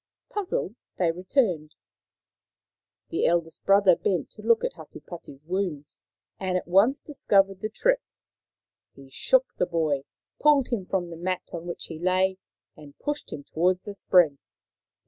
Puzzled, 0.29 0.73
they 0.97 1.11
returned. 1.11 1.75
The 3.09 3.27
eldest 3.27 3.63
brother 3.65 3.95
bent 3.95 4.31
to 4.31 4.41
look 4.41 4.63
at 4.63 4.73
Hatupatu' 4.73 5.35
s 5.35 5.45
wounds, 5.45 6.01
and 6.39 6.57
at 6.57 6.67
once 6.67 7.03
discovered 7.03 7.61
the 7.61 7.69
trick. 7.69 8.01
He 8.95 9.11
shook 9.11 9.45
the 9.59 9.67
boy, 9.67 10.05
pulled 10.39 10.69
him 10.69 10.87
from 10.87 11.11
the 11.11 11.17
mat 11.17 11.43
on 11.53 11.67
which 11.67 11.85
he 11.85 11.99
lay, 11.99 12.39
and 12.75 12.97
pushed 12.97 13.31
him 13.31 13.43
towards 13.43 13.83
the 13.83 13.93
spring. 13.93 14.39